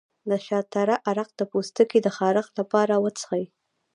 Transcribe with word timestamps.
د 0.29 0.31
شاه 0.45 0.65
تره 0.73 0.95
عرق 1.09 1.29
د 1.35 1.41
پوستکي 1.51 1.99
د 2.03 2.07
خارښ 2.17 2.47
لپاره 2.59 2.93
وڅښئ 3.03 3.43